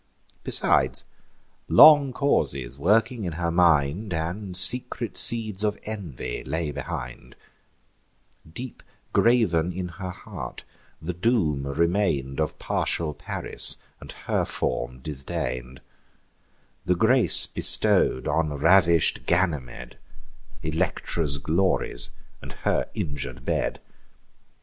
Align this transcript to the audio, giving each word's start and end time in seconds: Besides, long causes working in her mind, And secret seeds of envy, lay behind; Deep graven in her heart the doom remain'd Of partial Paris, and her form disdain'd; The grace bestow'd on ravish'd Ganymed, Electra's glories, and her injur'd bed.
Besides, 0.43 1.05
long 1.67 2.11
causes 2.11 2.79
working 2.79 3.23
in 3.23 3.33
her 3.33 3.51
mind, 3.51 4.15
And 4.15 4.57
secret 4.57 5.15
seeds 5.15 5.63
of 5.63 5.77
envy, 5.83 6.43
lay 6.43 6.71
behind; 6.71 7.35
Deep 8.51 8.81
graven 9.13 9.71
in 9.71 9.89
her 9.89 10.09
heart 10.09 10.63
the 10.99 11.13
doom 11.13 11.67
remain'd 11.67 12.39
Of 12.39 12.57
partial 12.57 13.13
Paris, 13.13 13.77
and 13.99 14.11
her 14.25 14.43
form 14.43 15.01
disdain'd; 15.01 15.81
The 16.85 16.95
grace 16.95 17.45
bestow'd 17.45 18.27
on 18.27 18.51
ravish'd 18.57 19.27
Ganymed, 19.27 19.97
Electra's 20.63 21.37
glories, 21.37 22.09
and 22.41 22.53
her 22.63 22.89
injur'd 22.95 23.45
bed. 23.45 23.79